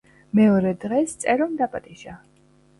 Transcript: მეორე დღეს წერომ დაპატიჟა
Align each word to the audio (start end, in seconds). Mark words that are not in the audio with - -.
მეორე 0.39 0.71
დღეს 0.85 1.15
წერომ 1.25 1.55
დაპატიჟა 1.63 2.19